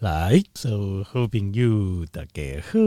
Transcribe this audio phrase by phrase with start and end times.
[0.00, 2.78] 来，所有好朋友大家好，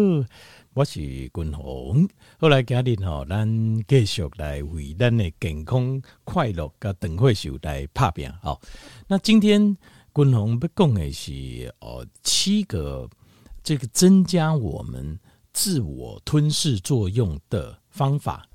[0.76, 2.08] 我是君鸿。
[2.38, 8.32] 后来今日吼，咱继续来为咱的健康快乐跟长寿来打拼。
[8.44, 8.62] 好，
[9.08, 9.76] 那今天
[10.14, 13.10] 君鸿要讲的是哦，七个
[13.64, 15.20] 这个增加我们
[15.52, 18.48] 自我吞噬作用的方法。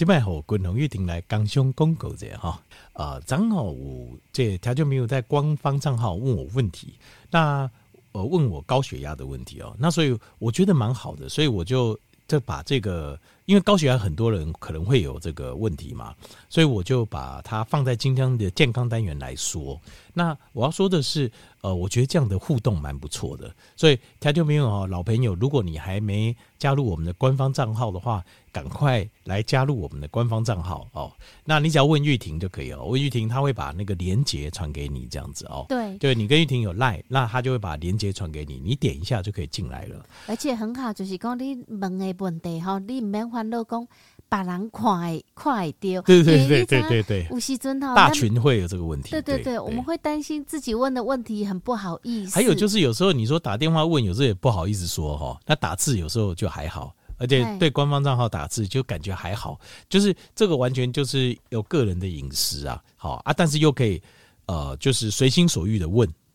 [0.00, 2.58] 这摆吼，君鸿一定来刚上广告者哈，
[2.94, 6.94] 呃，正好我这他就没有在官方账号问我问题，
[7.30, 7.70] 那
[8.12, 16.14] 呃问我高血压的问题哦，那所以我觉得蛮好的，所以我就就把这个，因为高血压很多人可能会有这个问题嘛，
[16.48, 19.78] 所以我就把它放在今天的健康单元来说。
[20.14, 21.30] 那我要说的是，
[21.62, 28.24] 呃，我觉得这样的互动蛮不错的，所以条就没有哦，老朋友，如果你还没加入我们的官方账号的话。
[28.52, 31.12] 赶快来加入我们的官方账号哦！
[31.44, 35.64] 那你只要问玉婷就可以了，问玉婷，她会把那个连接传给你，这样子哦。
[35.68, 40.04] 对，对你跟玉婷有赖，那她就会把连接传给你，你点一下就可以进来了。
[40.26, 43.86] 而且很好，就是讲你问的问题哈，你唔免烦恼讲
[44.30, 46.02] 别人看会看会到。
[46.02, 49.10] 对对对对对对，吴锡尊哈，大群会有这个问题。
[49.10, 52.34] 对对对，对，我们会担心自己问的问题很不好意思。
[52.34, 56.94] 还有就是有时候你说打电话问，有时候也不好意思说哈，那打字有时候就还好。
[57.18, 64.00] 而且对官方账号打字就感觉还好，就是这个完全就是有个人的隐私啊，好啊，但是又可以
[64.46, 66.08] 呃，就是随心所欲的问。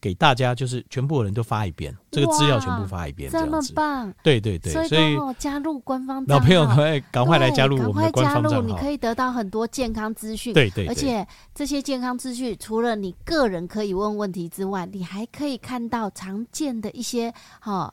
[0.00, 4.12] 给大家就是全部的人都发一遍，这个资料全部发一遍，这么棒！
[4.22, 10.52] 对对对，所以加入官方老朋友赶快 赶快来加入我们的官方账号，你可以得到很多健康资讯。
[10.54, 17.92] 对对，而且这些健康资讯除了你个人可以问问题之外，你还可以看到常见的一些哈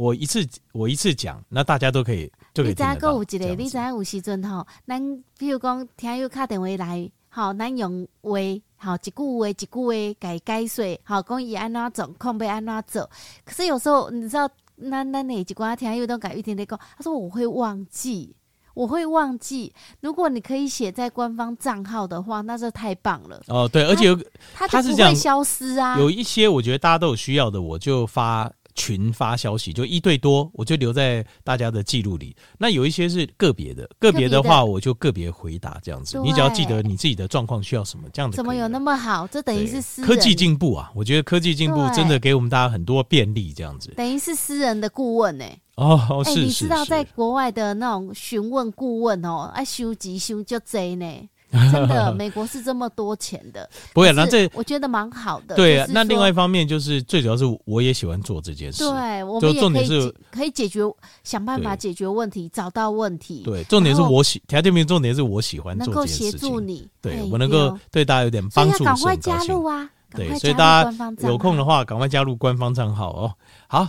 [0.00, 2.32] 我一次我一次讲，那大家都可以。
[2.54, 8.30] 你知个有一个，你知有时阵吼，咱比如讲听友打电话来，吼，咱用话，
[8.78, 13.10] 吼，一句话一句话改解说，好，讲伊安怎做，控要安怎做。
[13.44, 14.48] 可是有时候你知道，
[14.90, 18.34] 咱咱哪几寡听友都改一天天讲，他说我会忘记，
[18.72, 19.70] 我会忘记。
[20.00, 23.42] 如果你可以写在官方账号的话，那就太棒了。
[23.48, 24.16] 哦，对，而且有
[24.54, 25.98] 他它是不会消失啊。
[25.98, 28.50] 有一些我觉得大家都有需要的，我就发。
[28.80, 32.34] 群发消息就一对多，我就留在大家的记录里。
[32.56, 36.18] 那有一些是个别的，个别的话我就个别回答这样子。
[36.20, 38.36] 你只要记得你自己的状况需要什么，这样子。
[38.38, 39.26] 怎么有那么好？
[39.26, 40.90] 这等于是私人科技进步啊！
[40.94, 43.92] 我觉得科技进步真的给我们大家很多便利，这样子。
[43.98, 45.60] 等于是私人的顾问呢、欸？
[45.76, 51.06] 哦，是、欸、你知道在国外的那种询问顾问哦，爱收集收就贼呢。
[51.72, 54.12] 真的，美国是这么多钱的， 不会。
[54.12, 55.56] 那这我觉得蛮好的。
[55.56, 58.84] 对啊，那另外一方面就是最主要是我也喜欢做这件事。
[58.84, 60.80] 对，我们也可以可以解决，
[61.24, 63.42] 想办法解决问题，找到问题。
[63.44, 66.26] 对，重点是我喜，条件名重点是我喜欢做这件事情。
[66.26, 68.84] 能够协助你，对我能够对大家有点帮助。
[68.84, 69.90] 赶快加入啊！
[70.14, 73.34] 对，所以大家有空的话，赶快加入官方账号哦。
[73.66, 73.88] 好。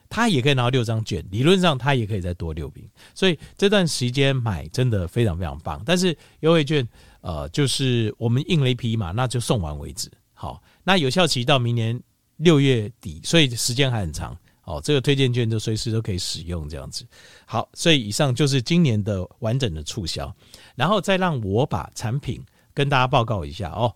[0.11, 1.25] 他也可以拿到六张券。
[1.31, 5.81] 理论上他也可以再多六瓶，所以这段时间买真的非常非常棒。
[5.83, 6.87] 但是优惠券，
[7.21, 10.11] 呃，就是我们印了一批嘛，那就送完为止。
[10.33, 10.61] 好。
[10.83, 12.01] 那有效期到明年
[12.37, 14.81] 六月底，所以时间还很长哦。
[14.83, 17.05] 这个推荐券就随时都可以使用，这样子。
[17.45, 20.35] 好，所以以上就是今年的完整的促销，
[20.75, 23.95] 然后再让我把产品跟大家报告一下哦。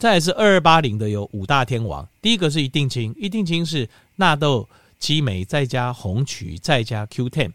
[0.00, 4.66] 再来是二二八零的有五大天王，第一个是一定清，一定清是纳豆
[4.98, 7.50] 激酶再加红曲再加 Q10，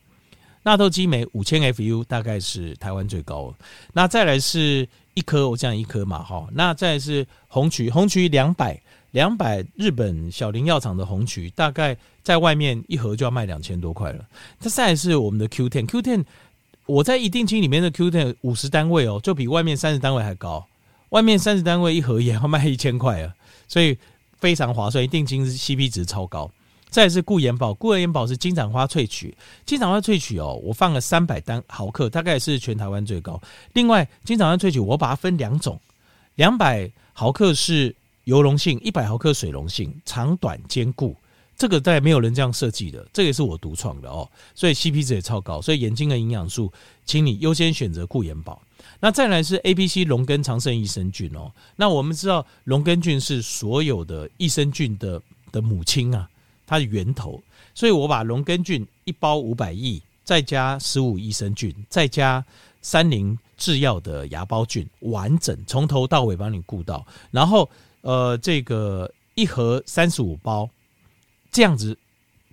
[0.61, 3.51] 纳豆激酶五千 FU 大概是台湾最高。
[3.93, 8.79] 那再来是一颗，我这样一颗嘛哈，那再来是红曲，红曲两百。
[9.09, 14.25] 两百日本小林药厂的红曲，大概在外面一盒就要卖两千多块了。
[14.59, 16.25] 这再来是我们的 Q ten，Q ten，
[16.85, 20.67] 我在一定清里面的 Q ten 五十单位哦，就比外面三十单位还高。
[21.09, 23.33] 外面三十单位一盒也要卖一千块啊，
[23.67, 23.97] 所以
[24.39, 25.03] 非常划算。
[25.03, 26.49] 一定金是 CP 值超高。
[26.89, 29.35] 再是固颜宝，固颜宝是金盏花萃取，
[29.65, 33.41] 金盏花萃取哦，我放了三百单毫克，大概是全台湾最高。
[33.73, 35.79] 另外，金盏花萃取我把它分两种，
[36.35, 37.95] 两百毫克是。
[38.25, 41.15] 油溶性一百毫克水溶性，长短兼顾，
[41.57, 46.71] 这个在没有人这样设计的，这个也是我独创的哦，所以 CP 值也超高，所以眼睛的营养素，
[47.05, 48.61] 请你优先选择固眼宝。
[48.99, 55.21] 那再来是 A、B、C 龙根长生益生菌哦，那我们知道龙根菌是所有的益生菌的
[55.51, 56.29] 的母亲啊，
[56.65, 57.41] 它的源头，
[57.73, 62.43] 所以我把龙根菌一包五百亿，再加十五益生菌，再加
[62.81, 67.69] 三菱制药的芽孢菌，完整从头到尾帮你顾到，然后。
[68.07, 70.69] 呃，这个一盒三十五包，
[71.55, 71.97] 这样子，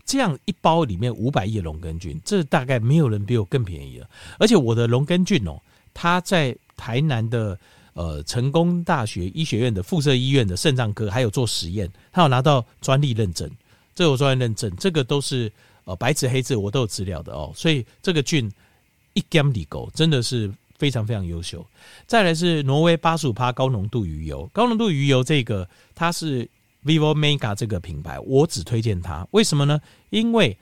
[0.07, 4.09] 这样一包里面五百亿龙根菌，这大概没有人比我更便宜了。
[4.39, 5.61] 而且我的龙根菌哦，
[5.93, 7.59] 它在台南的
[7.95, 13.51] 呃成功大学医学院的附设医院的肾脏科还有做实验，它有拿到专利认证，
[13.93, 15.51] 这有专利认证，这个都是
[15.83, 17.53] 呃白纸黑字，我都有资料的哦。
[17.57, 18.49] 所以这个菌
[19.15, 20.49] 一 gam 里狗真的是。
[20.79, 21.65] 非常非常优秀，
[22.09, 26.49] 再来是挪威八十五趴高浓度鱼油，高浓度鱼油这个它是
[26.85, 29.81] Vivo Mega 这个品牌，我只推荐它，为什么呢？
[30.11, 30.57] 因为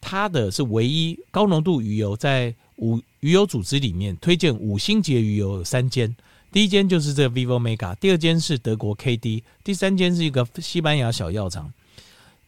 [0.00, 6.14] 它的是唯一高浓度鱼油，在五鱼油组织里面推荐五星级的鱼油有三间，
[6.50, 11.72] 第一间就是这个 Vivo Mega，第二间是德国 KD，第三间是一个西班牙小药厂，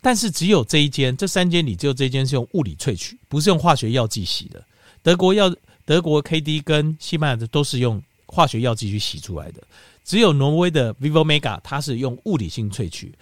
[0.01, 4.65] 但是只有这一间，这三间里只有这一间是用物理萃取，不是用化学药剂洗的，
[5.03, 5.55] 德国药。
[5.85, 9.61] 德国 KD 跟西班牙的都是用化学药剂去洗出来的，
[10.05, 13.15] 只有挪威的 Vivo Mega 它是用物理性萃取。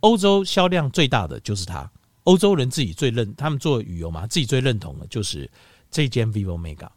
[0.00, 1.90] 欧洲销量最大的就是它，
[2.24, 5.50] 欧洲人自己最认，他们做旅游嘛，自己最认同的就是
[5.90, 6.88] 这间 Vivo Mega。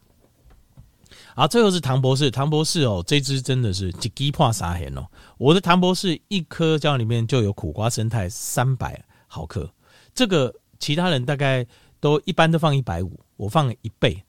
[1.35, 5.05] 好，最后是唐博士，唐博士哦，这支真的是一支破三千哦。
[5.37, 9.71] 我的唐博士一颗胶囊里面就有苦瓜生态三百毫克，
[10.13, 11.65] 这个其他人大概
[11.99, 14.21] 都一般都放一百五，我放了一倍。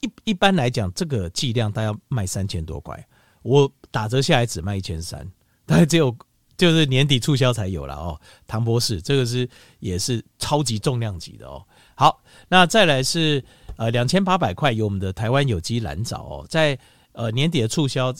[0.00, 3.06] 一一般来讲，这个剂量大概卖三千多块，
[3.42, 5.26] 我打折下来只卖一千三，
[5.66, 6.14] 大概只有
[6.56, 8.20] 就是年底促销才有了哦。
[8.46, 9.48] 唐博士，这个是
[9.80, 11.64] 也是超级重量级的哦。
[11.94, 13.44] 好，那再来是
[13.76, 16.78] 呃两千八百块有我们的台湾有机蓝藻哦，在
[17.12, 18.14] 呃年底的促销，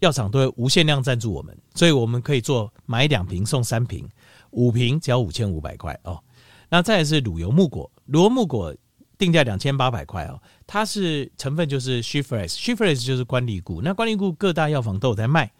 [0.00, 4.08] 药厂都会无限量赞助我们，所以我们可以做买两瓶送三瓶，
[4.50, 6.22] 五瓶只要五千五百块哦。
[6.68, 8.74] 那再来是乳油木果，乳油木果
[9.16, 15.52] 定价两千八百块哦，它是成分就是 She-Fresh，She-Fresh 就是关利固，那关利固各大药房都有在卖，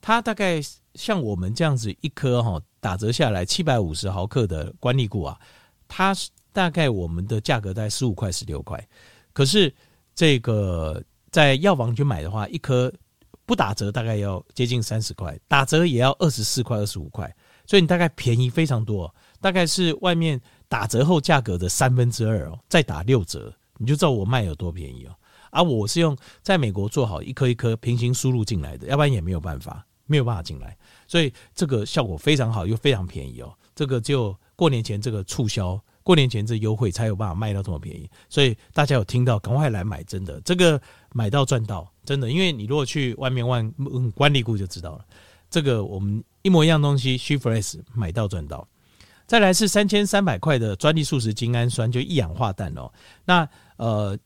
[0.00, 0.60] 它大概
[0.94, 5.38] 像我们这样子一颗哈打折下来七百五十毫克的关利固啊，
[5.88, 6.14] 它
[6.52, 8.86] 大概我们的价格在十五块十六块，
[9.32, 9.74] 可是
[10.14, 12.92] 这个在药房去买的话，一颗。
[13.44, 17.30] 不打折大概要接近三十块，打折也要二十四块、二十五块，
[17.66, 25.14] 所以你大概便宜非常多，大概是外面打折后价格的三分之二哦，再打六折，你就知道我卖有多便宜哦。
[25.50, 30.74] 而我是用在美国做好一颗一颗平行输入进来的，要不然也没有办法，没有办法进来，
[31.06, 33.52] 所以这个效果非常好，又非常便宜哦。
[33.74, 40.80] 这个就过年前这个促销，过年前这优惠才有办法卖到这么便宜，所以大家有听到，赶快来买，真的这个
[41.12, 41.86] 买到赚到。
[42.04, 43.70] 真的，因为你如果去外面问
[44.12, 45.04] 关利固就知道了，
[45.50, 48.66] 这个我们一模一样东西，She-Fresh 买到赚到。
[49.26, 52.90] 再来是三千三百块的专利素食精氨酸，就一氧化氮哦。
[53.24, 54.18] 那呃，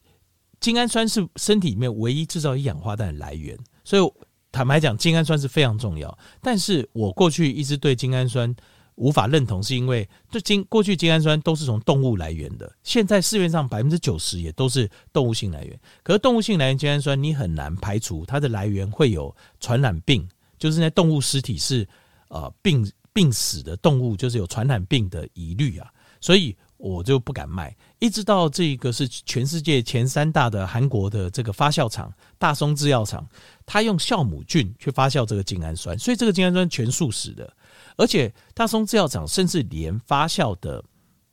[0.61, 4.13] 精氨酸是身体里面唯一制造一氧化氮的来源，所以
[4.51, 6.19] 坦白讲，精氨酸是非常重要。
[6.41, 8.55] 但是我过去一直对精氨酸。
[8.97, 15.79] 无法认同，是因为这精过去精氨酸都是从动物来源的，现在市面上百分之九十也都是动物性来源。
[16.03, 20.27] 可是动物性来源精氨酸，你很难排除它的来源会有传染病，
[20.59, 21.87] 就是那动物尸体是
[22.29, 27.75] 呃病病死的动物，就是有传染病的疑虑啊，所以我就不敢卖。
[27.99, 33.27] 一直到这个是全世界前三大的韩国的这个发酵厂大松制药厂，
[33.65, 37.51] 它用酵母菌去发酵这个精氨酸，所以这个精氨酸全素食的。
[37.97, 40.85] 而且大松制药厂甚至连发酵的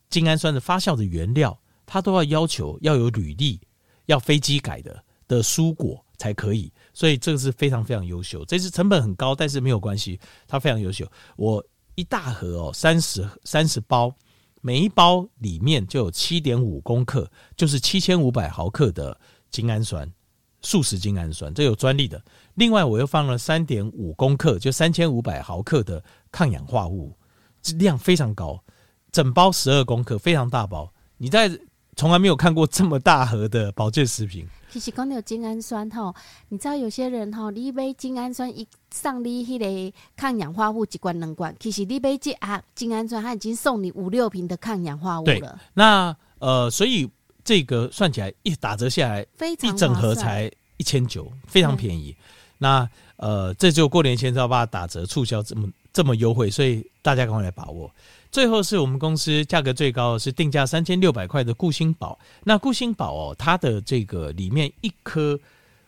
[0.10, 3.60] 精氨酸的发酵的原料，它都要要求要有履历，
[4.06, 6.72] 要飞机改的的蔬果才可以。
[6.94, 8.46] 所以这个是非常非常优秀。
[8.46, 11.06] 这是成本很高，但是没有关系，它非常优秀。
[11.36, 11.62] 我
[11.96, 14.14] 一大盒哦，三十三十包，
[14.62, 19.20] 每一包里面就有七点五公克，就是七千五百毫克的
[19.52, 20.12] 精氨酸，
[20.62, 22.24] 素食精氨酸，这有专利的。
[22.56, 27.16] 另外，我又放了三点五公克，就三千五百毫克的抗氧化物，
[27.78, 28.64] 量非常高，
[29.12, 30.92] 整包十二公克，非常大包。
[31.18, 31.50] 你在
[31.96, 34.48] 从来没有看过这么大盒的保健食品。
[34.72, 36.14] 其实讲到精氨酸哈，
[36.50, 45.60] 你知道有些人哈，你买精氨酸一上你迄个抗氧化物一罐两罐，其实你买这啊精氨酸，它已经送你五六瓶的抗氧化物了。
[45.76, 47.08] 那呃，所以
[47.44, 52.16] 这个算起来一打折下来，非常一整盒才一千九，非常便宜。
[52.58, 57.92] 那呃，这就过年前要把它打折促销这么这么优惠，所以大家赶快来把握。
[58.34, 62.18] 最后是我们公司价格最高的是定价三千六百块的固心宝。
[62.44, 65.40] 那固心宝哦，它的这个里面一颗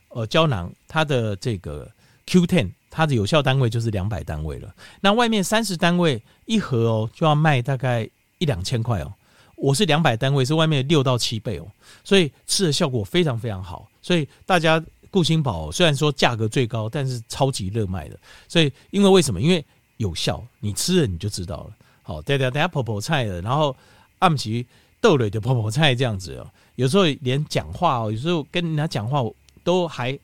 [0.10, 1.92] 呃胶囊，它的这个
[2.28, 4.72] Q Ten，它的有效单位就是两百单位了。
[5.02, 9.12] 那外面三十单位一盒哦，就要卖大概一两千块哦。
[9.56, 11.66] 我是两百单位，是外面六到七倍哦，
[12.04, 14.82] 所以吃的效果非常非常好，所以大家。
[15.12, 18.20] 固心宝虽然说价格最高，但是超级热卖的。
[18.50, 19.40] 所以，因为为什么？
[19.40, 19.64] 因为
[19.96, 21.70] 有效，你吃了你就知道了。
[22.06, 23.76] 好，等下等下，婆婆菜的，然后
[24.20, 24.65] 暗奇
[25.02, 26.48] 豆类的婆婆菜这样子哦。
[26.76, 29.22] 有时候连讲话哦，有时候跟人家讲话
[29.63, 30.18] 都还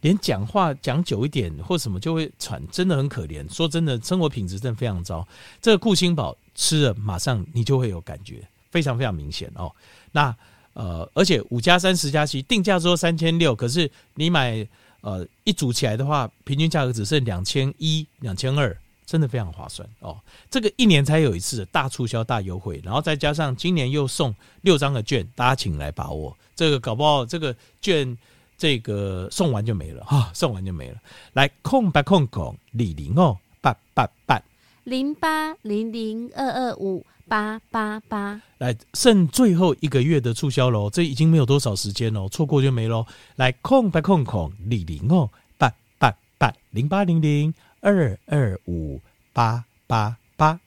[0.00, 3.50] 连讲话讲久一点或什么就会喘，真的很可怜。
[3.50, 5.26] 说真的，生活品质真的非常糟。
[5.62, 9.72] 这个顾星宝吃了，马上你就会有感觉，非常非常明显哦。
[10.12, 10.36] 那。
[10.74, 14.64] 呃，而且五加三十加七定价说三千六，可是你买
[15.00, 18.76] 呃一组起来的话，平均价格只剩两千一、两千二，
[19.08, 20.20] 真的非常划算哦。
[20.50, 26.36] 这个一年才有一次的大促销、大优惠，然后再加上今年又送六张的券，大家请来把握。
[26.54, 28.16] 这个搞不好这个券
[28.58, 30.98] 这个送完就没了哈、哦，送完就没了。
[31.32, 34.42] 来空八空空李零哦八八八
[34.84, 37.02] 零八零零二二五。
[37.30, 43.04] 八八八，来剩最后一个月的促销喽，这已经没有多少时间喽，错过就没喽。
[43.36, 49.00] 来空白空空李玲哦，八八八零八零零二二五
[49.32, 50.60] 八八八。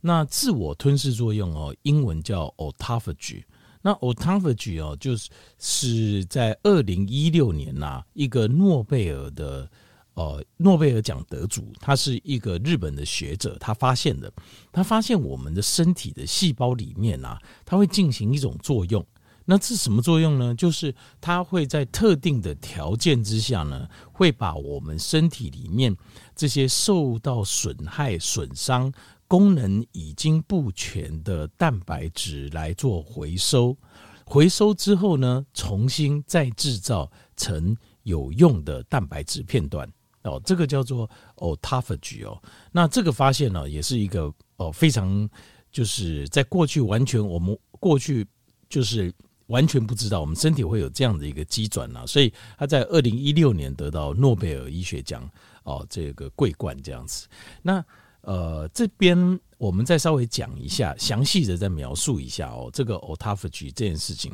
[0.00, 3.42] 那自我吞噬作用哦，英文叫 autophagy。
[3.80, 9.68] 那 autophagy 哦，就是是在二零一六年呐、一个诺贝尔的。
[10.14, 14.30] 呃，诺贝尔奖得主，他是一个日本的学者，他发现的。
[14.70, 19.02] 他发现我们的身体的细胞里面啊，它会进行一种作用，
[19.44, 20.54] 那这是什么作用呢？
[20.54, 25.96] 就是它会在特定的条件之下呢，会把我们身体里面
[26.36, 28.92] 这些受到损害、损伤、
[29.26, 33.76] 功能已经不全的蛋白质来做回收。
[34.24, 42.40] 回收之后呢，重新再制造成有用的蛋白质片段哦，这个叫做 autophagy 哦。
[42.70, 45.28] 那这个发现呢，也是一个哦非常
[45.72, 48.24] 就是在过去完全我们过去
[48.68, 49.12] 就是。
[49.48, 55.28] 完全不知道我们身体会有这样的一个机转啊，所以他在二零一六年得到诺贝尔医学奖
[55.64, 57.26] 哦，这个桂冠这样子。
[57.60, 57.84] 那
[58.22, 64.32] 呃，这边我们再稍微讲一下，详细的再描述一下哦，这个 autophagy 这件事情。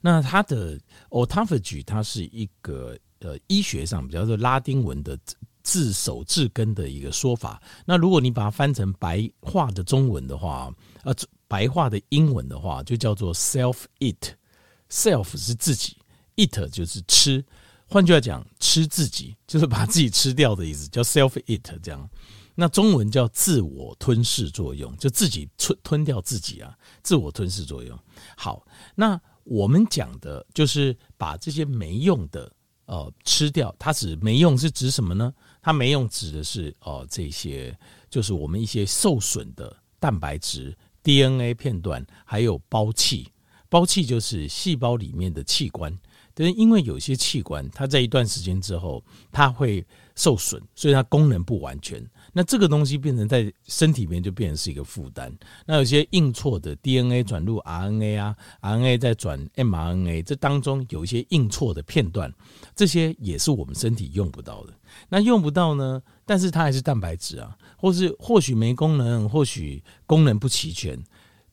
[0.00, 0.78] 那它的
[1.10, 5.18] autophagy 它是一个呃医学上比较是拉丁文的
[5.62, 7.62] 字首字根的一个说法。
[7.86, 10.72] 那如果你把它翻成白话的中文的话，
[11.04, 11.14] 呃。
[11.46, 15.96] 白话的英文的话，就叫做 self eat，self 是自己
[16.36, 17.44] ，eat 就是吃，
[17.86, 22.08] 换句话讲，吃自己就是把自己吃掉的意思，叫 self eat 这样。
[22.56, 27.98] 那中文叫自我吞噬作用，就自己吞吞掉自己啊，自我吞噬作用。
[28.36, 32.50] 好，那我们讲的就是把这些没用的
[32.86, 35.34] 呃吃掉，它指没用是指什么呢？
[35.60, 37.76] 它没用指的是哦、呃、这些
[38.08, 40.76] 就是我们一些受损的蛋白质。
[41.04, 43.28] DNA 片段还有胞器，
[43.68, 45.96] 胞器就是细胞里面的器官。
[46.36, 49.86] 但是因为有些器官，它在一段时间之后，它会
[50.16, 52.04] 受损，所以它功能不完全。
[52.36, 55.32] 那这个东西变成在身体里面就变成是一个负担。
[55.64, 62.30] 那有些硬错的 DNA 转入 RNA 啊，RNA 再转 mRNA，这当中有一些硬错的片段，
[62.74, 64.74] 这些也是我们身体用不到的。
[65.08, 66.02] 那用不到呢？
[66.26, 71.00] 但是它还是蛋白质啊，或是或许没功能，或许功能不齐全。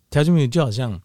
[0.09, 0.99] 条件没有，就好像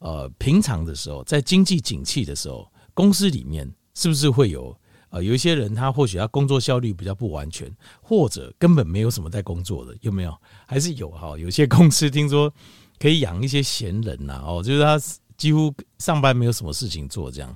[0.00, 4.76] 呃，平常的时候，在经济景气的时候，公司里面是不是会有？
[5.10, 7.70] 啊，有一些人他或许他工作效率比较不完全，
[8.00, 10.34] 或者根本没有什么在工作的，有没有？
[10.66, 11.36] 还是有哈？
[11.36, 12.52] 有些公司听说
[12.98, 14.98] 可以养一些闲人呐，哦，就是他
[15.36, 17.54] 几乎上班没有什么事情做这样。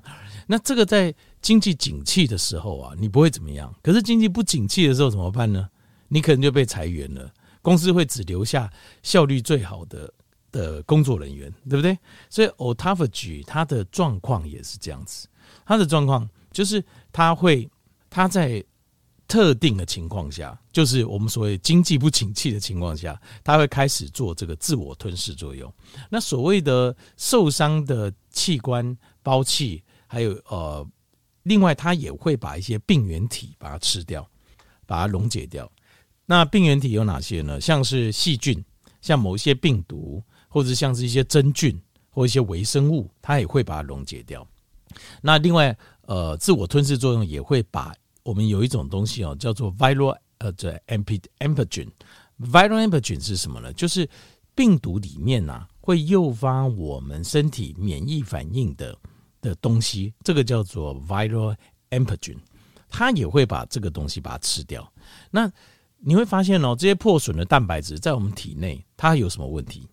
[0.48, 3.72] 那这个在经济景气的时候啊，你不会怎么样。
[3.82, 5.68] 可是经济不景气的时候怎么办呢？
[6.08, 8.68] 你可能就被裁员了，公司会只留下
[9.02, 10.12] 效率最好的
[10.50, 11.96] 的工作人员，对不对？
[12.28, 15.28] 所以 autophagy 他的状况也是这样子，
[15.64, 16.28] 他的状况。
[16.54, 17.68] 就是他会，
[18.08, 18.64] 他在
[19.26, 25.72] 特定的情况下，就是我们所谓经济不景气的情况下，他会开始做这个自我吞噬作用。
[26.08, 30.86] 那所谓的受伤的器官、包器，还有呃，
[31.42, 34.24] 另外他也会把一些病原体把它吃掉，
[34.86, 35.68] 把它溶解掉。
[36.26, 37.60] 那病原体有哪些呢？
[37.60, 38.62] 像是细菌，
[39.00, 41.76] 像某一些病毒，或者像是一些真菌
[42.10, 44.46] 或一些微生物，它也会把它溶解掉。
[45.20, 45.76] 那另外。
[46.06, 51.88] 呃，自我吞噬作用也会把我们有一种东西哦，叫做 viral 呃，这 antigen。
[52.40, 53.72] viral antigen 是什么呢？
[53.72, 54.08] 就是
[54.54, 58.96] 病毒里面呐、啊，会诱发我们身体免疫反应的
[59.40, 61.56] 的东西，这个叫做 viral
[61.90, 62.36] antigen。
[62.88, 64.92] 它也会把这个东西把它吃掉。
[65.30, 65.50] 那
[65.98, 69.88] 你会发现哦，这些破损的蛋白质在我们体内，它有什么问题？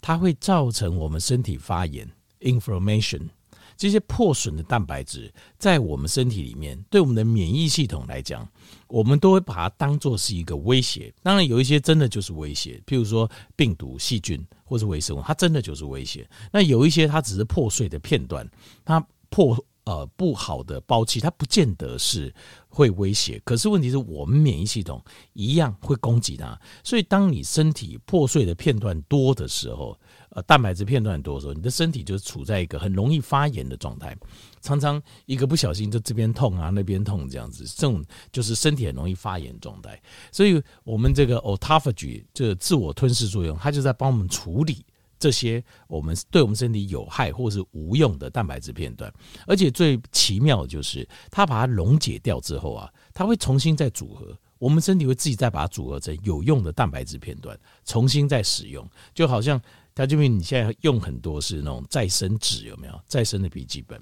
[0.00, 2.08] 它会造成我们身体发炎
[2.40, 3.28] （inflammation）。
[3.76, 8.48] 这些破损的蛋白质在我们身体里面，对我们的免疫系统来讲，
[8.88, 11.12] 我们都会把它当作是一个威胁。
[11.22, 16.28] 当然，有一些真的就是威胁，譬如说病毒、细菌或是微生物，它真的就是威胁。
[16.52, 18.48] 那有一些它只是破碎的片段，
[18.84, 22.32] 它破呃不好的胞器，它不见得是
[22.68, 23.40] 会威胁。
[23.44, 26.58] 可是问题是我们免疫系统一样会攻击它。
[26.82, 29.98] 所以，当你身体破碎的片段多的时候，
[30.34, 34.16] 呃，蛋白质片段很多的时候，你的身体就处在一个很容易发炎的状态，
[34.60, 40.00] 常常一个不小心就这边痛啊，那边痛这样子，这种就是身体很容易发炎状态。
[40.32, 44.84] 所以，我们这个 autophagy 这个自我吞噬作用，它就在帮我们处理
[45.20, 49.12] 这些我们对我们身体有害或是无用的蛋白质片段。
[49.46, 59.62] 而且最奇妙的就是，它把它溶解掉之后啊，它会重新再组合，我们身体会自己再把它组合成有用的蛋白质片段，重新再使用，就好像。
[59.94, 64.00] 他就问你现在用很多是那种再生纸，有没有再生的笔记本？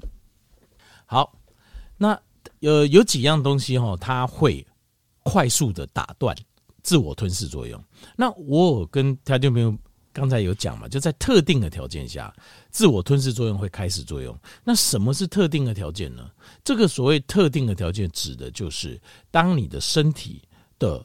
[1.05, 1.37] 好，
[1.98, 2.18] 那
[2.61, 4.66] 有有几样东西哈，它会
[5.22, 6.35] 快速的打断
[6.83, 7.83] 自我吞噬作用。
[8.16, 9.76] 那我跟他就没有
[10.14, 12.35] 刚才有讲嘛，就在特定的条件下，
[12.70, 14.35] 自我吞噬作用会开始作用。
[14.64, 16.31] 那什么是特定的条件呢？
[16.64, 18.98] 这个所谓特定的条件，指的就是
[19.31, 20.40] 当你的身体
[20.78, 21.05] 的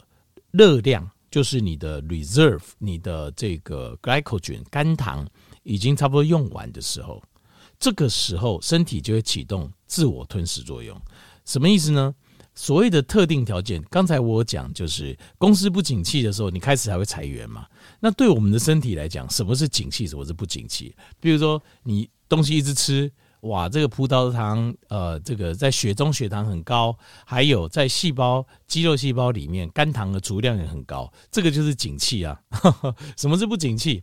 [0.50, 1.06] 热量。
[1.38, 5.24] 就是你的 reserve，你的这个 glycogen 肝糖
[5.62, 7.22] 已经差不多用完的时候，
[7.78, 11.00] 这个时候身体就会启动自我吞噬作用。
[11.44, 12.12] 什么意思呢？
[12.56, 17.68] 所谓的特定条件，刚才我讲就是公司不景气的时候，你开始还会裁员嘛？
[18.00, 20.92] 那对我们的身体来讲，什么是景气，什么是不景气？
[21.20, 23.08] 比如说你东西一直吃，
[23.42, 32.40] 哇，这个葡萄糖，呃，这个在血中血糖很高，还有在细胞肌肉细胞里面肝糖的足量也很高，这个就是景气啊。
[33.16, 34.02] 什么是不景气？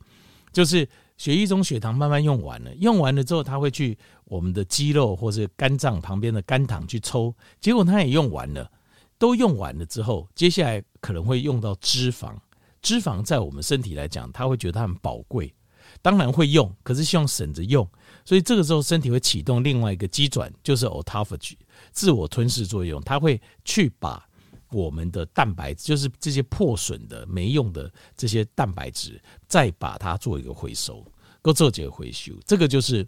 [0.54, 8.71] 就是血液中血糖慢慢用完了，用完了之后，它会去我们的肌肉或者肝脏旁边的肝糖去抽，结果它也用完了，
[9.17, 12.34] 都用完了之后，接下来可能会用到脂肪。
[12.82, 15.54] 脂肪在我们身体来讲，它会觉得它很宝贵，
[16.02, 17.86] 当然会用，可是希望省着用，
[18.25, 21.55] 所以这个时候身体会启动另外一个机转，就是 autophagy
[21.91, 24.27] 自我吞噬作用，它会去把。
[24.71, 31.05] 我们的蛋白质就是这些破损的、没用的这些蛋白质，再把它做一个回收，
[31.41, 32.33] 够做几个回收。
[32.45, 33.07] 这个就是，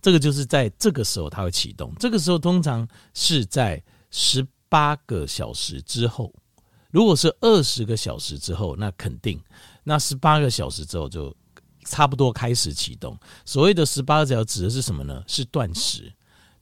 [0.00, 1.92] 这个就是在这个时候它会启动。
[1.98, 6.32] 这个时候通常是在十八个小时之后。
[6.90, 9.38] 如果是二十个小时之后，那肯定，
[9.82, 11.36] 那十八个小时之后就
[11.84, 13.16] 差不多开始启动。
[13.44, 15.22] 所谓的十八个小时指的是什么呢？
[15.26, 16.12] 是断食。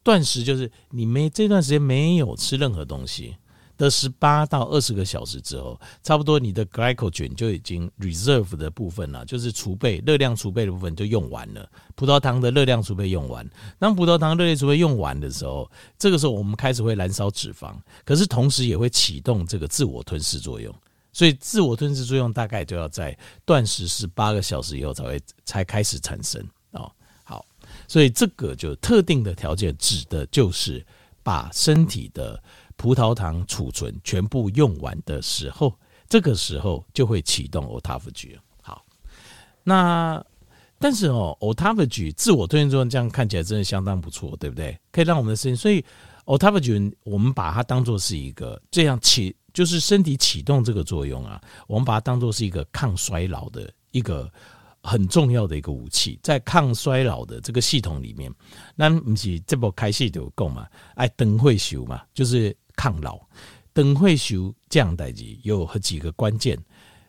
[0.03, 3.37] 断食就是你没这段时间没有吃任何东西。
[3.79, 11.69] 的十八到二十个小时之后，差不多你的 glycogen 就已经 reserve 的部分了，就是储备热量储备的部分就用完了。
[11.97, 13.49] 葡萄糖的热量储备用完，
[13.81, 20.73] 当葡萄糖热量储备用完的时候，这个时候我们开始会燃烧脂肪，可是同时也会启动这个自我吞噬作用。
[21.13, 26.91] 所以自我吞噬作用大概就要在断食十八个小时以后才会才开始产生哦。
[27.25, 27.45] 好，
[27.87, 30.85] 所以这个就特定的条件指的就是
[31.23, 32.43] 把身体的。
[32.75, 35.73] 葡萄糖储存全部用完的时候，
[36.09, 38.37] 这个时候就会启动 autophagy。
[38.61, 38.85] 好，
[39.63, 40.25] 那
[40.81, 44.77] 但是哦，autophagy 自我吞噬作用这样看起来真的相当不错，对不对？
[44.91, 45.85] 可以让我们的身体，所以
[46.25, 54.33] autophagy 我们把它当做是一个这样启，就是身体启动这个作用啊，我们把它当做是一个抗衰老的一个
[54.83, 58.33] 很重要的一个武器，在抗衰老的这个系统里面，
[58.75, 60.67] 那不是这部开戏就够嘛？
[60.95, 62.57] 哎，灯会修嘛，就是。
[62.75, 63.21] 抗老，
[63.75, 66.59] 等会修这样代志有和几个关键。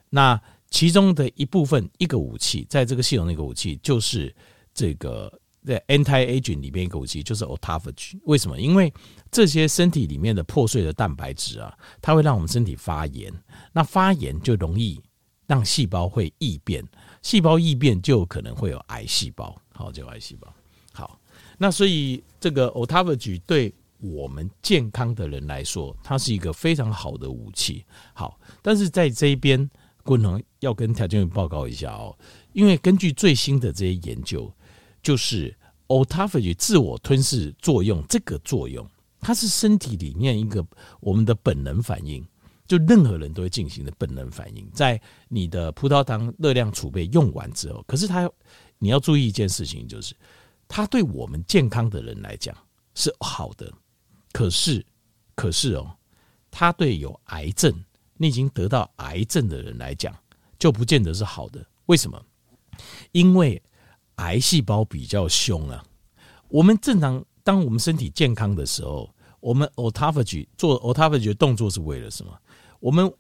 [0.09, 4.35] 那其中的一部分，一个武器，在这个系统的一个武器，就是
[4.73, 5.31] 这个
[5.65, 8.19] 在 anti-aging 里边一个武器，就是 autophagy。
[8.25, 8.59] 为什么？
[8.59, 8.93] 因为
[9.33, 13.33] 这些身体里面的破碎的蛋白质啊，它会让我们身体发炎。
[13.73, 15.01] 那发炎就容易
[15.47, 16.87] 让细胞会异变，
[17.21, 19.59] 细胞异变就有可能会有癌细胞。
[19.73, 20.47] 好，就有癌细胞。
[20.93, 21.19] 好，
[21.57, 23.73] 那所以这个 autophagy 对。
[24.05, 27.85] 我们健康的人来说，它是一个非常好的武器。
[28.13, 29.69] 好，但是在这一边，
[30.03, 32.13] 可能要跟条件员报告一下哦，
[32.51, 34.53] 因为根据最新的这些研究，
[35.01, 35.55] 就是
[35.87, 38.85] autophagy 自我吞噬作用这个作用，
[39.23, 40.65] 它是身体里面一个
[40.99, 42.23] 我们的本能反应，
[42.67, 44.69] 就任何人都会进行的本能反应。
[44.73, 48.29] 在你的葡萄糖热量储备用完之后，可是它
[48.77, 50.13] 你要注意一件事情，就是
[50.67, 52.55] 它对我们健康的人来讲
[52.93, 53.71] 是好的。
[54.31, 54.85] 可是，
[55.35, 55.95] 可是哦，
[56.51, 57.71] 它对有癌症、
[58.17, 60.13] 你已经得到癌症的人来讲，
[60.57, 61.65] 就不见得是好的。
[61.85, 62.19] 为什么？
[63.11, 63.61] 因为
[64.15, 65.85] 癌细胞比较凶啊。
[66.49, 69.12] 我们正常，当我们身体健康的时候，
[69.43, 72.31] 我们 autophagy 做 autophagy 的动作是为了什么？
[72.79, 73.13] 我们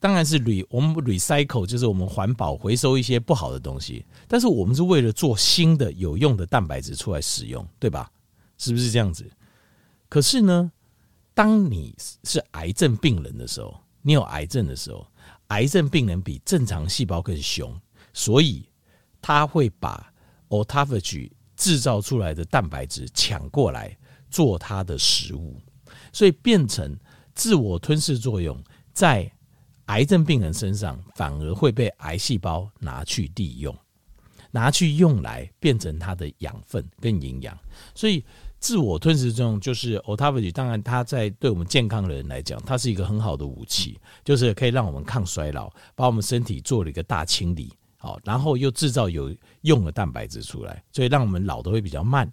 [0.00, 4.02] 当然是 re 我们 recycle，就是我们环保回收一些不好的东西。
[4.26, 8.10] 但是我们是为了做新的有用的蛋白质出来使用，对吧？
[8.56, 9.30] 是不是这样子？
[10.08, 10.72] 可是呢，
[11.34, 15.06] 当你是癌症病人的时候，你有癌症的时候，
[15.48, 17.78] 癌症病人比正常细胞更凶，
[18.14, 18.66] 所以
[19.20, 20.10] 他会把
[20.48, 23.94] autophagy 制造出来的蛋白质抢过来
[24.30, 25.60] 做它的食物，
[26.12, 26.96] 所以变成
[27.34, 28.56] 自我吞噬作用，
[28.92, 29.30] 在
[29.86, 33.74] 癌症病人身上反而会被癌细胞拿去利用，
[34.50, 37.58] 拿去用来变成它的养分跟营养，
[37.94, 38.24] 所以。
[38.60, 52.28] 自我吞噬作用就是 autophagy，当然它在对我们健康的人来讲，它是一个很好的武器，就是可以让我们抗衰老，把我们身体做了一个大清理，好，然后又制造有用的蛋白质出来，所以让我们老的会比较慢，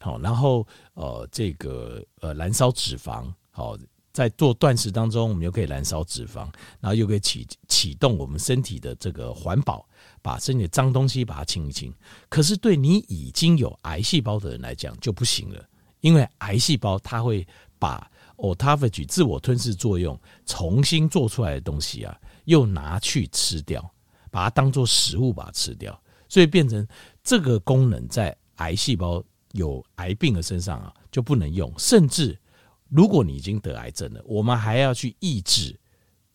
[0.00, 3.76] 好，然后呃这个呃燃烧脂肪，好，
[4.12, 6.48] 在做断食当中，我们又可以燃烧脂肪，
[6.80, 9.86] 然后又可以启启动我们身体的这个环保。
[10.22, 11.90] 把身体的脏东西把它清一清，
[12.28, 15.64] 可是对你已经有癌细胞的人来讲就不行了，
[16.00, 17.46] 因为癌细胞它会
[17.78, 23.82] 把 autophagy 自我吞噬作用重新做出来的东西啊，又拿去吃掉，
[24.30, 26.86] 把它当做食物把它吃掉，所以变成
[27.24, 32.38] 这个功能在癌细胞有癌病的身上啊就不能用，甚至
[32.88, 35.78] 如果你已经得癌症了，我们还要去抑制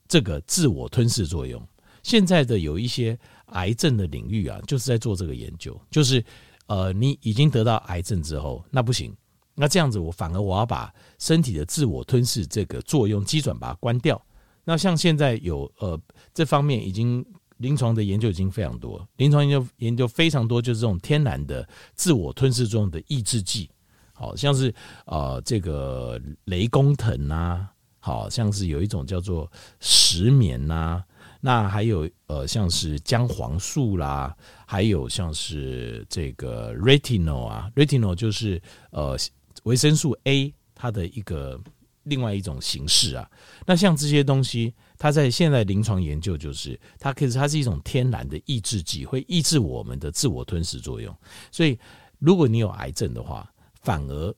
[0.07, 1.65] 这个自我吞噬作用。
[2.03, 6.23] 现在的有一些癌症的领域啊，就是在做这个研究，就是
[6.67, 9.15] 呃，你已经得到癌症之后，那不行，
[9.55, 14.21] 那这样子我反而我要把身体的自我吞噬这个作用机转把它关掉。
[14.63, 15.99] 那像现在有呃
[16.33, 17.25] 这方面已经。
[17.57, 23.69] 临床的研究已经非常多，临床研究研究非常多，就是这种天然的自我吞噬作用的抑制剂，
[24.11, 24.73] 好像是
[25.05, 31.01] 呃这个雷公藤啊，好像是有一种叫做石棉呐，
[31.39, 34.35] 那还有呃像是姜黄素啦，
[34.67, 39.17] 还有像是这个 retinol 啊，retinol 就是呃
[39.63, 41.57] 维生素 A 它的一个
[42.03, 43.31] 另外一种形式啊，
[43.65, 44.73] 那像这些东西。
[44.97, 51.15] 它在现在临床研究就是，它可是它是一种天然的抑制剂，会抑制我们的自我吞噬作用。
[51.51, 51.77] 所以，
[52.19, 54.35] 如果你有癌症的话，反而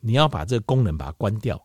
[0.00, 1.60] 你要把这个功能把它关掉。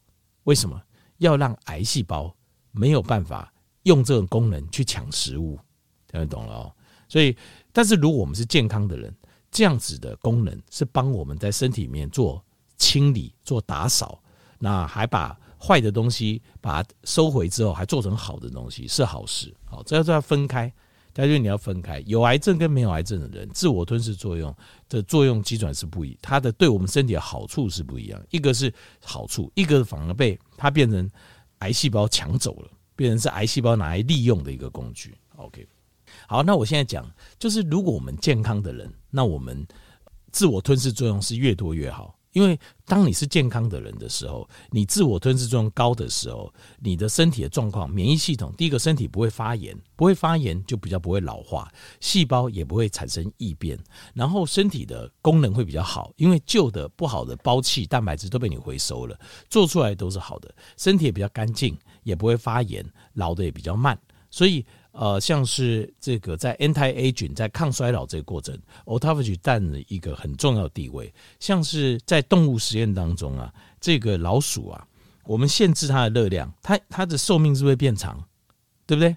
[0.46, 0.82] 为什么？
[1.18, 2.36] 要让癌细胞
[2.72, 5.60] 没有办法用这个功能去抢食物，
[6.08, 6.74] 听得懂了哦？
[7.08, 7.38] 所以，
[7.72, 9.16] 但是如果我们是健康的人，
[9.52, 12.44] 这样子的功能是帮我们在身体里面做
[12.78, 14.22] 清理、做打扫，
[14.58, 15.40] 那还把。
[15.62, 19.54] 坏的东西把它收回之后，还做成好的东西是好事。
[19.66, 20.74] 好，这要要分开。
[21.14, 24.56] 但是你要分开，有癌症跟没有癌症的人，自我吞噬作用
[24.88, 28.26] 的作用机转是不一，它的对我们身体的好处是不一样。
[28.30, 31.12] 一个是好处，一个反而被它变成
[31.60, 35.14] 癌细胞抢走了，变成是癌细胞拿来利用的一个工具。
[35.36, 35.68] OK，
[36.28, 37.06] 好，那我现在讲，
[37.38, 39.68] 就是如果我们健康的人，那我们
[40.32, 42.18] 自我吞噬作用是越多越好。
[42.32, 53.78] 因为当你是健康的人的时候，你自我吞噬作用高的时候，你的身体的状况，免疫系统，第一个身体不会发炎，不会发炎就比较不会老化，细胞也不会产生异变，
[54.14, 64.66] 然后身体的功能会比较好，因为旧的不好的胞器蛋白质都被你回收了，做出来都是好的，身体也比较干净，也不会发炎，老的也比较慢，所以。
[64.92, 71.14] 呃，像是这个在 anti-aging 在抗衰老这个过程，autophagy 占了一个很重要的地位。
[71.40, 74.86] 像是在动物实验当中啊，这个老鼠啊，
[75.24, 78.22] 我们限制它的热量，它它的寿命是不是会变长？
[78.86, 79.16] 对不对？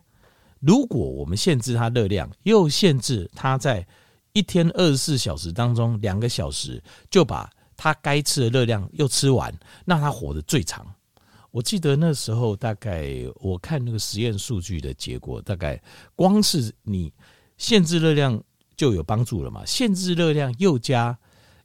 [0.61, 3.85] 如果我们限制它热量，又限制它在
[4.33, 9.53] 一天二十四小时当中两个小时就把它该吃的热量又吃完，
[9.85, 10.87] 那它活得最长。
[11.55, 15.81] 我记得那时候，大概我看那个实验数据的结果，大概
[16.17, 17.13] 光是你
[17.59, 18.43] 限制热量
[18.77, 19.65] 就有帮助了嘛？
[19.65, 21.17] 限制热量又加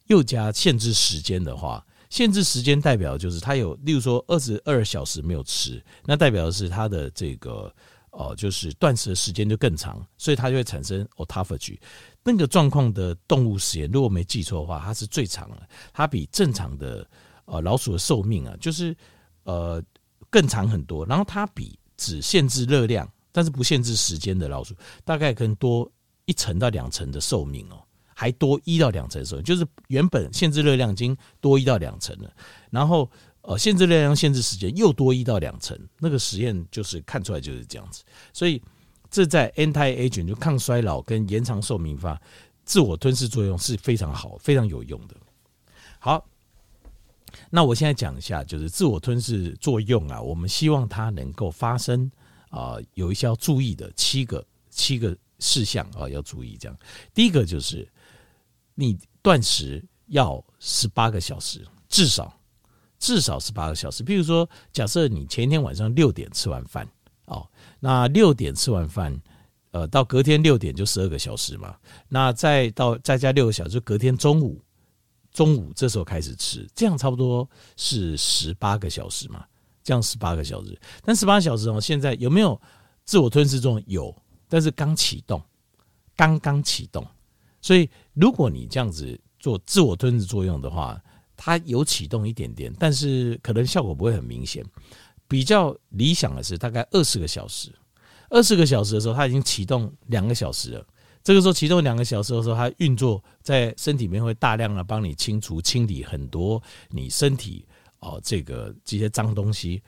[0.06, 7.74] 又加限制时间的话，限制时间代表就是它有，例如说二十二小时没有吃，那代表的是它的这个
[8.12, 11.76] 哦，就是断食的时间就更长，所以它就会产生 autophagy
[12.22, 17.04] 那个状况的动物实验，如果没记错的话，它是最长的，它比正常的
[17.46, 18.96] 呃老鼠的寿命啊，就是。
[19.44, 19.82] 呃，
[20.28, 24.74] 更长很多，然后它比只限制热量，但是不限制时间的老鼠，
[25.04, 25.90] 大概可能多
[26.26, 27.82] 一层到两层的寿命哦，
[28.14, 32.30] 还多一到两层寿命，就是原本限制热量已经多一到两层了，
[32.70, 33.10] 然后
[33.42, 38.62] 呃限制热量限制时间又多一到两层，那个实验就是看出来就是这样子，所以
[39.10, 42.16] 这在 anti-aging 就抗衰老跟延长寿命方
[42.64, 45.16] 自我吞噬作用是非常好、非常有用的。
[45.98, 46.24] 好。
[47.52, 52.08] 那我现在讲一下，就是自我吞噬作用啊，我们希望它能够发生
[52.48, 56.56] 啊，有一些要注意的七个七个事项啊，要注意。
[56.56, 56.78] 这样，
[57.12, 57.86] 第一个就是
[58.76, 62.32] 你断食要十八个小时，至少
[63.00, 64.04] 至少十八个小时。
[64.04, 66.88] 比如说，假设你前一天晚上六点吃完饭
[67.24, 67.44] 哦，
[67.80, 69.20] 那六点吃完饭，
[69.72, 71.76] 呃，到隔天六点就十二个小时嘛，
[72.08, 74.62] 那再到再加六个小时，就隔天中午。
[75.32, 79.44] 中午这时候开始吃，这样差不多是十八个小时嘛？
[79.82, 82.60] 这样十八个小时，但十八小时哦，现在有没有
[83.04, 84.14] 自我吞噬中有，
[84.48, 85.42] 但是刚启动，
[86.14, 87.06] 刚刚启动。
[87.62, 91.00] 所以如果你这样子做自我吞噬作用的话，
[91.36, 94.64] 它有启动一点点，但是可能效果不会很明显。
[95.26, 97.72] 比较理想的是大概二十个小时，
[98.28, 100.86] 二十个小时的时候，它已经启动两个小时了。
[101.22, 107.64] 这个时候其中两个小时的时候，它运作在身体里面会大量的帮你清除、清理很多你身体
[108.00, 109.82] 哦，这个这些脏东西、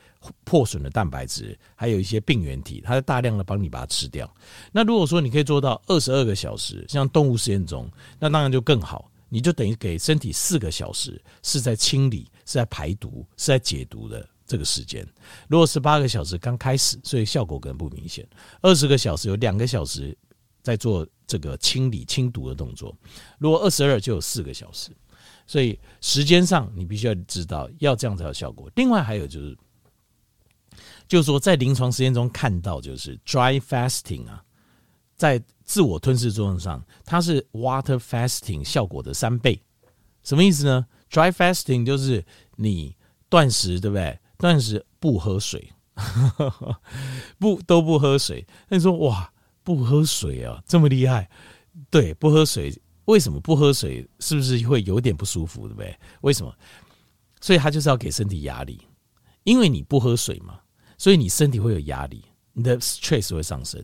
[0.45, 4.30] 破损的蛋白质，还有一些病原体，它大量的帮你把它吃掉。
[4.70, 9.11] 那如果说你可以做到二十二个小时，像动物实验中，那当然就更好。
[9.35, 15.03] 你就等于给身体四个小时是在清理、是在排毒、是在解毒的这个时间。
[15.49, 18.28] 如果十八个小时刚开始，所以效果可能不明显。
[18.61, 20.14] 二十个小时有两个小时
[20.62, 22.96] 在做这个清理清毒的动作，
[23.38, 24.90] 如果二十二就有四个小时，
[25.46, 28.70] 所以时间上你必须要知道要这样才有效果。
[28.76, 29.58] 另外还有就是，
[31.08, 34.42] 就是说在临床实验中看到，就是 dry fasting 啊，
[35.16, 39.60] 在自我吞噬作用上，它是 water fasting 效果的三倍。
[40.22, 42.24] 什么意思呢？dry fasting 就是
[42.56, 42.96] 你
[43.28, 44.18] 断食，对不对？
[44.38, 45.72] 断食不喝水，
[47.38, 48.46] 不都不喝水。
[48.68, 49.32] 那你说哇，
[49.64, 51.28] 不喝水啊，这么厉害？
[51.90, 52.72] 对，不喝水。
[53.06, 54.06] 为什么不喝水？
[54.20, 55.66] 是不是会有点不舒服？
[55.66, 55.98] 对不对？
[56.20, 56.54] 为什么？
[57.40, 58.80] 所以他就是要给身体压力，
[59.42, 60.60] 因为你不喝水嘛，
[60.96, 63.82] 所以你身体会有压力，你的 stress 会上升。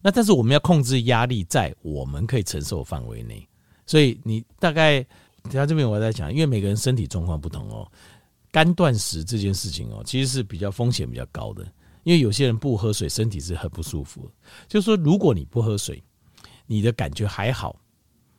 [0.00, 3.46] 那但是我们要控制压力在我们可以承受范围内，
[3.84, 5.04] 所以你大概
[5.44, 7.90] 他这边我在讲，因为每个人身体状况不同哦，
[8.50, 11.70] 肝断食这件事情哦，其实是比较风险比较高的，
[12.04, 14.30] 因为有些人不喝水，身体是很不舒服。
[14.68, 16.02] 就是说，如果你不喝水，
[16.66, 17.76] 你的感觉还好。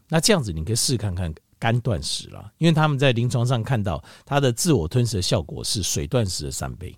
[0.08, 6.96] 那这样子，你可以试看看肝断食了，因为他们在临床上看到它的自我吞噬的效果是水断食的三倍，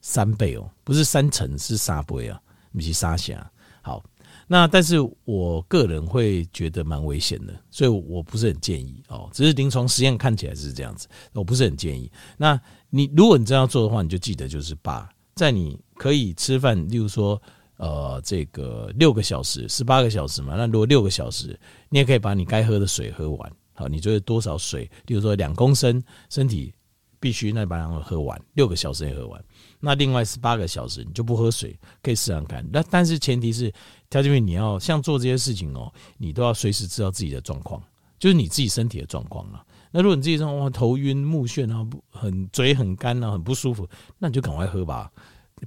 [0.00, 2.40] 三倍哦，不是三成，是三倍啊，
[2.72, 3.48] 不是三下。
[3.80, 4.02] 好，
[4.48, 9.30] 那但是我个人会觉得蛮危险的，所以我不是很建议哦。
[9.32, 12.10] 只是临床实验看起来是这样子，我不是很建议。
[12.36, 12.60] 那
[12.90, 15.08] 你如果你这样做的话，你就记得就是把
[15.38, 17.40] 在你可以吃饭，例如说。
[17.80, 20.56] 呃，这个六个小时，十八个小时嘛。
[20.56, 21.56] 那如果六个小时，
[21.90, 23.52] 你也可以把你该喝的水喝完。
[23.72, 24.82] 好，你觉得多少水？
[25.06, 26.74] 例如说两公升，身体
[27.20, 29.40] 必须那把它喝完，六个小时也喝完。
[29.78, 32.68] 那另外十八个小时你就不喝水，可以试试看。
[32.72, 33.72] 那但是前提是，
[34.10, 37.80] 他这边你要像做这些事情哦，你都要随时知道自己的状况，
[38.18, 39.64] 就是你自己身体的状况了。
[39.98, 43.84] 那如果你自己说哇头晕目眩啊，不很嘴很干啊，很不舒服，
[44.16, 45.10] 那你就赶快喝吧。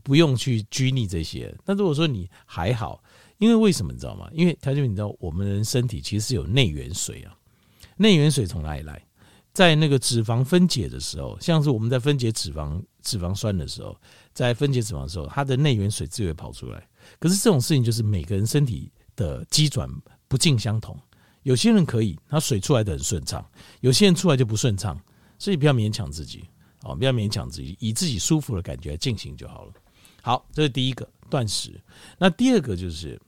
[0.03, 3.03] 不用去拘泥这些，那如果说你还好，
[3.39, 4.29] 因为为什么你知道吗？
[4.31, 7.35] 因为他就你知道，我们人身体其实是有内源水啊。
[7.97, 9.05] 内源水从哪里来？
[9.51, 13.93] 在那个脂肪分解的时候，像是我们在分解脂肪、脂肪酸的时候，
[14.31, 16.87] 在分解脂肪的时候，它的内源水自会跑出来。
[17.19, 19.89] 可是这种事情就是每个人身体的机转
[20.29, 20.97] 不尽相同，
[21.43, 23.41] 有些人可以，他水出来的很顺畅；
[23.79, 24.99] 有些人出来就不顺畅，
[25.37, 26.45] 所以不要勉强自己。
[26.83, 29.73] 哦，不要勉强自己，以自己舒服的感觉来进行就好了。
[30.23, 31.79] 好，这是第一个断食。
[32.17, 33.21] 那第二个就是，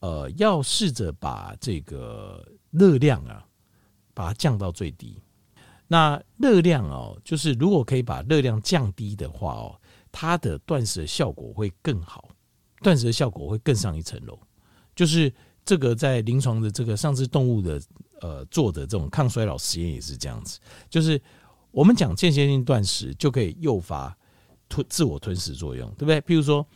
[0.00, 3.46] 呃，要试着把这个热量啊，
[4.12, 5.22] 把它降到最低。
[5.86, 12.28] 那热量哦，就是如果可以把热量降低的话哦，它的断食的效果会更好，
[12.82, 14.36] 断食的效果会更上一层楼。
[14.96, 15.32] 就是
[15.66, 17.82] 这个在临床的这个上肢动物的
[18.22, 20.58] 呃做的这种抗衰老实验也是这样子，
[20.88, 21.20] 就是。
[21.72, 24.16] 我们讲间歇性断食就可以诱发
[24.66, 26.18] 吞自我吞噬作用，对不对？
[26.22, 26.66] 譬如说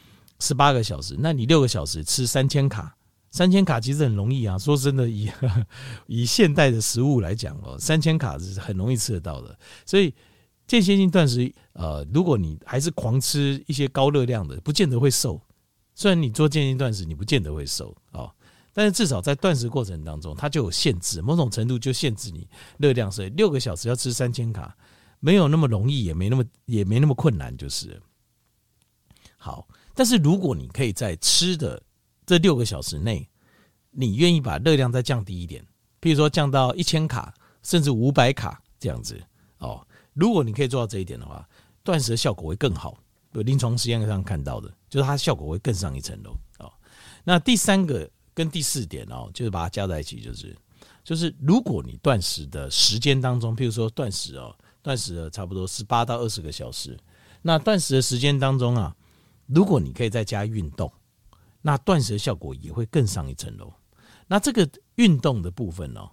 [0.40, 2.94] 十八个小时，那你六个小时吃三千卡，
[3.30, 4.58] 三千卡其实很容易啊。
[4.58, 5.30] 说真的，以
[6.06, 9.58] 以现代的食物来讲哦，三千卡是很容易吃得到的。
[9.86, 10.14] 所以
[10.66, 15.40] 间歇性断食，呃，如果你还是狂吃一些高热量的，不见得会瘦。
[15.94, 18.30] 虽然你做间歇断食，你不见得会瘦啊。
[18.72, 22.48] 但是至少在断食过程当中，它就有限制，某种程度就限制你
[22.78, 24.76] 热量，所以六个小时要吃三千卡，
[25.18, 28.00] 没有那么容易，也没那么也没那么困难，就是
[29.36, 29.66] 好。
[29.92, 31.82] 但是如果你可以在吃的
[32.24, 33.28] 这六个小时内，
[33.90, 35.66] 你愿意把热量再降低一点，
[35.98, 39.20] 比如说降到一千卡，甚至五百卡这样子
[39.58, 39.84] 哦。
[40.14, 41.46] 如果你可以做到这一点的话，
[41.82, 42.96] 断食的效果会更好。
[43.32, 46.72] 有临床实验上看到的，就是它效果会更上一层楼哦。
[47.24, 48.08] 那第三个。
[48.34, 50.56] 跟第四点哦，就是把它加在一起，就是
[51.02, 56.96] 就是如果你断食的时间当中，譬如说断食哦，断食了差不多十八到二十个小时，
[57.42, 58.94] 那断食的时间当中啊，
[59.46, 60.90] 如果你可以再加运动，
[61.60, 63.72] 那断食的效果也会更上一层楼。
[64.26, 66.08] 那这个运动的部分呢，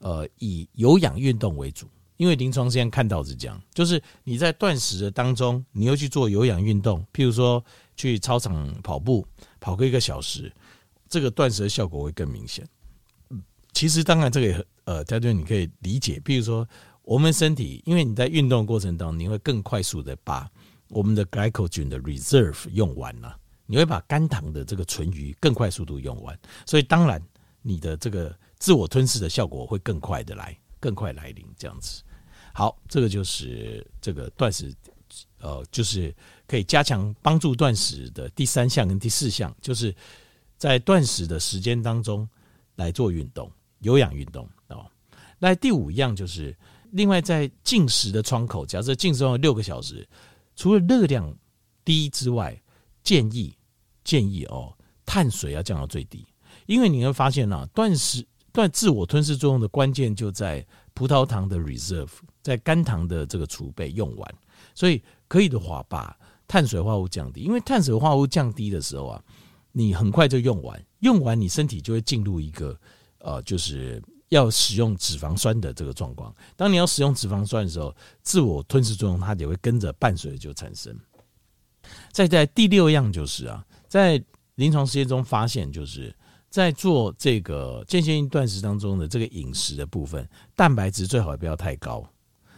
[0.00, 1.86] 呃，以有氧运动为主，
[2.16, 7.62] 因为临床实验看到是这样，就是你在断食的当中，你又去做有氧运动，譬如说
[7.96, 9.26] 去操场跑步，
[9.60, 10.50] 跑个一个小时。
[11.10, 12.66] 这个断食的效果会更明显。
[13.72, 16.66] 其实当然这个也呃，在这你可以理解，比如说
[17.02, 20.50] 我们身体，因为你在运动过程当中，你会更快速的把
[20.88, 23.36] 我们的 glycogen 的 reserve 用完了，
[23.66, 27.22] 你会把肝糖的这个存余更快速度用完，所以当然
[27.62, 32.02] 你的这个自我吞噬的效果会更快的来，更快来临这样子。
[32.52, 34.74] 好，这个就是这个断食，
[35.38, 36.14] 呃，就是
[36.46, 39.94] 可以加强帮助断食的第三项跟第四项，就是。
[40.60, 42.28] 在断食的时间当中
[42.76, 44.84] 来做运动，有氧运动哦。
[45.38, 46.54] 那第五样就是，
[46.90, 50.06] 另外在进食的窗口，假设进食六个小时，
[50.54, 51.34] 除了热量
[51.82, 52.62] 低之外，
[53.02, 53.56] 建议
[54.04, 56.26] 建议哦，碳水要降到最低，
[56.66, 62.10] 因为你会发现啊，断食断自我吞噬作用的关键就在葡萄糖的 reserve，
[62.42, 64.34] 在肝糖的这个储备用完，
[64.74, 66.14] 所以可以的话把
[66.46, 69.24] 碳水化合物降低，因为碳水化合物降低的时候啊，
[69.72, 72.78] 你很快就用完，用完你身体就会进入一个
[73.18, 76.34] 呃，就是要使用脂肪酸的这个状况。
[76.56, 80.96] 当你要使用脂肪酸的时候，自我吞噬作用它也会跟着伴随就产生。
[82.12, 84.22] 再在第六样就是啊，在
[84.56, 86.14] 临床实验中发现就是。
[86.50, 92.04] 在做这个间歇性断食当中的这个饮食的部分，蛋白质最好也不要太高。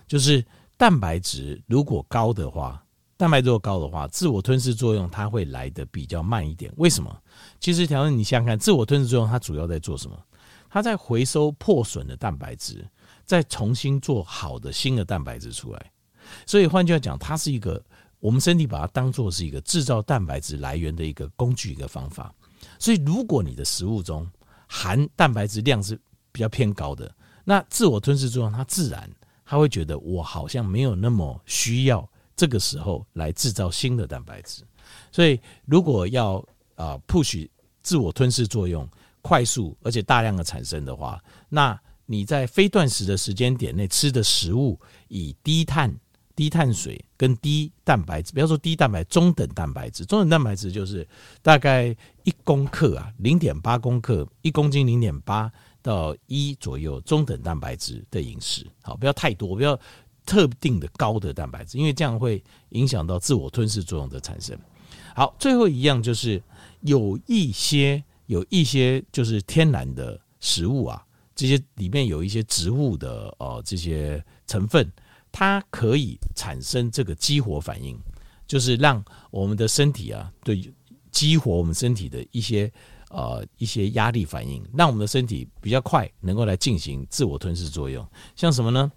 [0.08, 0.42] 就是
[0.78, 2.82] 蛋白质如果高的话，
[3.22, 6.72] 蛋白质高的话，自我吞噬作用它会来得比较慢一点。
[6.76, 7.16] 为什么？
[7.60, 10.20] 其实条件你想想看，自我吞噬作用它主要在做什么？
[10.68, 12.84] 它在回收破损的蛋白质，
[13.24, 15.92] 再重新做好的新的蛋白质出来。
[16.44, 17.80] 所以换句话讲，它是一个
[18.18, 22.34] 我们身体把它当做是一个制造蛋白质来源的一个工具，一个方法。
[22.76, 24.28] 所以，如果你的食物中
[24.66, 25.96] 含蛋白质量是
[26.32, 27.08] 比较偏高的，
[27.44, 29.08] 那自我吞噬作用，它自然
[29.44, 32.04] 它会觉得我好像没有那么需要
[32.36, 34.62] 这个时候来制造新的蛋白质。
[35.10, 37.48] 所以，如果要啊 push
[37.82, 38.88] 自我吞噬作用
[39.20, 44.78] 快速而且大量的产生的话，那你在非断食的时间点内吃的食物
[45.08, 45.94] 以低碳。
[46.34, 51.06] 低碳水跟低蛋白质，不要说低蛋白，中等蛋白质，中等蛋白质就是
[51.42, 55.52] 大概一公克啊，零点八公克，一公斤零点八
[55.82, 59.78] 到一左右，中等蛋白质的饮食，好，不要太多，不要
[60.24, 64.58] 特定的高的蛋白质，因为这样会影响到自我吞噬作用的产生。
[65.14, 66.42] 好，最后一样就是
[66.80, 71.04] 有一些有一些就是天然的食物啊，
[71.34, 74.90] 这些里面有一些植物的呃这些成分。
[75.34, 77.98] 它可以产生这个激活反应，
[78.46, 80.70] 就是让我们的身体啊，对
[81.10, 82.70] 激活我们身体的一些
[83.08, 88.06] 呃一些压力反应，让我们的身体比较快能够来进行自我吞噬作用。
[88.36, 88.92] 像什么呢？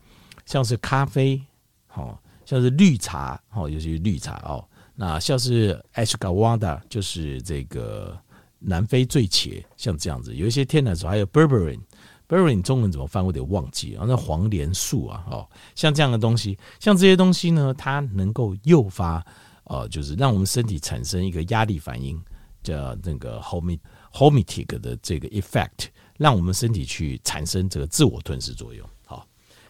[0.45, 1.41] 像是咖啡，
[1.87, 4.63] 好，像是绿茶，好，尤其是绿茶哦。
[4.95, 8.17] 那像是 Ashgawanda，就是这个
[8.59, 11.81] 南非醉茄，像这样子，有一些天然素，还有 Berberine。
[12.27, 13.23] berberine 中文怎么翻？
[13.23, 14.03] 我得忘记啊。
[14.07, 19.23] 那黄连素啊，哦，像这样的东西，像这些东西呢，它能够诱发
[19.65, 22.19] 呃，就是让我们身体产生一个压力反应，
[22.63, 28.89] 叫那个 hormetic 的这个 effect，让我们身体去产生这个自我吞噬作用。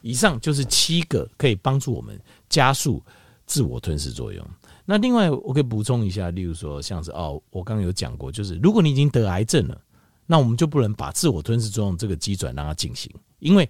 [0.06, 3.02] 以上就是七个可以帮助我们加速
[3.48, 4.46] 自我吞噬作用。
[4.86, 9.82] 那另外我可以补充一下，例如说像是哦，我刚刚有讲过，就是如果你已经得癌症了。
[10.28, 13.70] 那我们就不能把自我吞噬作用这个机转让它进行，因为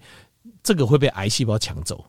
[0.62, 2.02] 这个会被癌细胞抢走，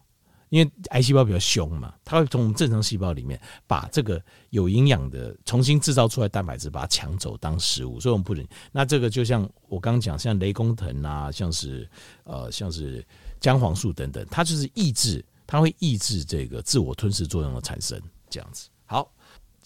[0.48, 8.48] 因为癌细胞比较凶嘛，它会从我们正常细胞里面把这个有营养的重新制造出来蛋白质把它抢走当食物，所以我们不能。
[8.72, 11.86] 那这个就像我刚刚讲，像雷公藤啊，像是
[12.24, 13.06] 呃像是
[13.40, 18.70] 姜黄素等等，它就是抑制，它会抑制这个自我吞噬作用的产生，这样子。
[18.86, 19.12] 好，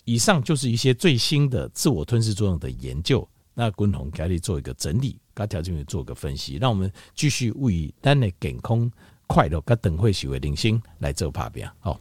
[0.05, 3.27] 以上就是一些最新的自我吞噬作用的研究。
[3.53, 8.89] 那滚筒给你做一个整理，跟条件做个分析，让我们继续为咱的健康
[9.27, 11.69] 快乐跟等会许为零星来做拍片。
[11.79, 11.99] 好。